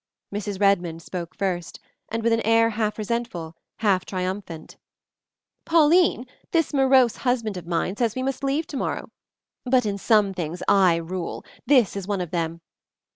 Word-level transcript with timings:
Mrs. 0.33 0.59
Redmond 0.59 1.03
spoke 1.03 1.35
first, 1.37 1.79
and 2.09 2.23
with 2.23 2.33
an 2.33 2.41
air 2.41 2.71
half 2.71 2.97
resentful, 2.97 3.55
half 3.81 4.03
triumphant: 4.03 4.77
"Pauline, 5.63 6.25
this 6.49 6.73
morose 6.73 7.17
husband 7.17 7.55
of 7.55 7.67
mine 7.67 7.95
says 7.95 8.15
we 8.15 8.23
must 8.23 8.43
leave 8.43 8.65
tomorrow. 8.65 9.11
But 9.63 9.85
in 9.85 9.99
some 9.99 10.33
things 10.33 10.63
I 10.67 10.95
rule; 10.95 11.45
this 11.67 11.95
is 11.95 12.07
one 12.07 12.19
of 12.19 12.31
them. 12.31 12.61